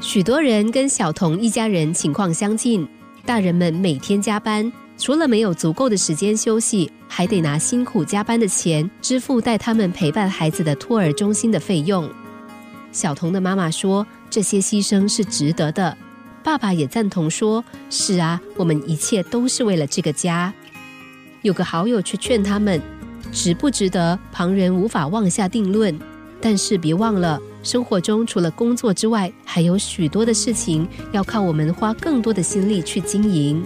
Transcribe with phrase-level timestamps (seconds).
[0.00, 2.88] 许多人跟小童一家人情况相近，
[3.26, 12.08] 大人们每天加班，除了没有足够的时间休息，还得拿辛苦加班的钱支付带他们陪伴孩子的托儿中心的费用。
[12.92, 15.94] 小童的妈妈说：“这些牺牲是值得的。”
[16.42, 20.52] 爸爸也赞同说：“是啊，我们一切都是为了这个家。”
[21.42, 22.80] 有个好友去劝他们
[23.32, 24.18] ：“值不值得？
[24.32, 25.96] 旁人无法妄下定论。
[26.40, 33.62] 但是别忘了。”生活中除了工作之外，还有许多的事情要靠我们花更多的心力去经营。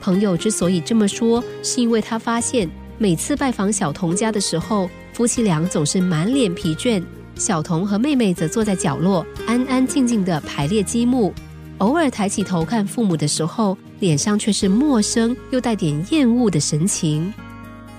[0.00, 7.02] 朋友之所以这么说，是因为他发现每次拜访小童家的时候，夫妻俩总是满脸疲倦，
[7.36, 11.32] 小童和妹妹则坐在角落安安静静的排列积木，
[11.78, 17.32] 偶尔抬起头看父母的时候，脸上却是陌生又带点厌恶的神情。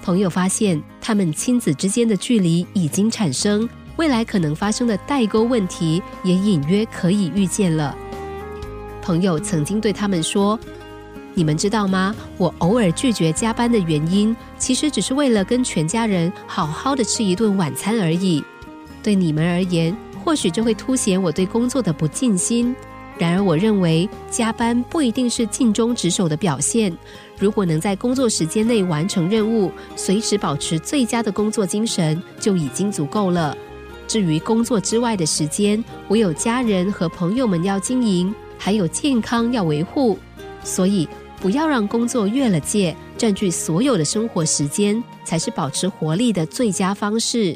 [0.01, 3.67] 朋友发现，他们亲子之间的距离已经产生。
[3.99, 7.93] 未来可能发生的代沟问题也隐约可以预见了。
[9.01, 10.57] 朋友曾经对他们说
[11.35, 12.15] ：“你们知道吗？
[12.37, 18.41] 我偶尔拒绝加班的原因，其实只是为了跟全家人好好的吃一顿晚餐而已。
[19.03, 19.93] 对你们而言，
[20.23, 22.73] 或许这会凸显我对工作的不尽心。
[23.17, 26.97] 然而，我认为加班不一定是尽忠职守的表现。
[27.37, 33.53] 如果能在工作时间内完成任务，随时保持最佳的工作精神，就已经足够了。”
[34.09, 40.17] 至于工作之外的时间，我有家人和朋友们要经营，还有健康要维护，
[40.63, 41.07] 所以
[41.39, 47.55] 不要让工作越了界，占据所有的生活时间，才是保持活力的最佳方式。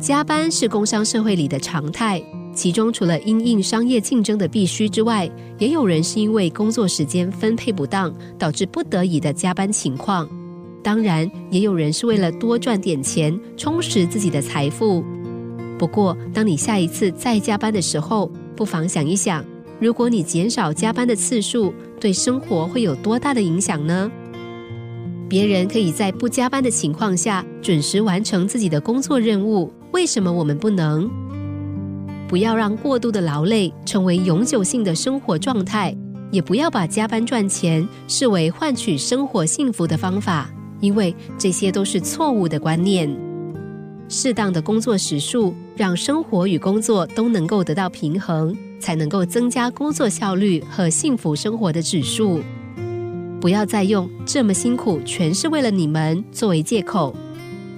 [0.00, 2.20] 加班是工商社会里的常态，
[2.52, 10.28] 其中除了因应商业竞争的必须之外，也有人是因为工作时间分配不当，导致不得已的加班情况。
[10.84, 15.02] 当然，也有人是为了多赚点钱，充实自己的财富。
[15.78, 19.42] 不过，当你下一次再加班的时候，不妨想一想，
[19.80, 24.12] 如果你减少加班的次数，对生活会有多大的影响呢？
[25.26, 31.10] 别人可以在不加班的情况下准时完成自己的工作任务，为什么我们不能？
[32.28, 35.96] 不要让过度的劳累成为永久性的生活状态，
[36.30, 40.50] 也不要把加班赚钱视为换取生活幸福的方法。
[40.84, 43.08] 因为这些都是错误的观念。
[44.06, 52.42] 适当的工作时数，让生活与工作都能够得到平衡，才能够增加工作效率和幸福生活的指数。
[53.40, 57.16] 不要再用“这么辛苦全是为了你们”作为借口。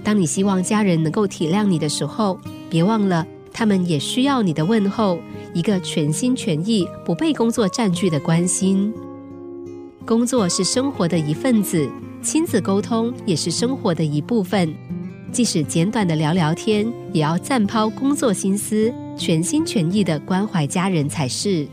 [0.03, 5.21] 当你希望家人能够体谅你的时候，别忘了他们也需要你的问候，
[5.55, 8.93] 一个全心全意、不被工作占据的关心。
[10.05, 11.88] 工作是生活的一份子。
[12.26, 14.75] 亲子沟通也是生活的一部分，
[15.31, 21.69] 即使简短的聊聊天，也要暂抛工作心思，全心全意的关怀家人才是。